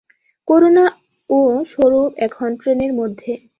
করুণা 0.47 0.85
ও 1.29 1.39
স্বরূপ 1.71 2.09
এখন 2.25 2.49
ট্রেনের 2.59 2.91
মধ্যে। 2.99 3.31